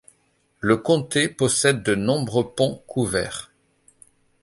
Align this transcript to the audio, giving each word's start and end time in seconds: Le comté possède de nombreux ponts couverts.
Le 0.61 0.77
comté 0.77 1.29
possède 1.29 1.83
de 1.83 1.93
nombreux 1.93 2.55
ponts 2.55 2.83
couverts. 2.87 3.51